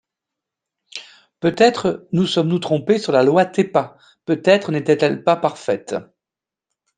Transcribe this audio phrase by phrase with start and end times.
[1.41, 5.93] Peut-être nous sommes-nous trompés sur la loi TEPA, peut-être n’était-elle pas parfaite.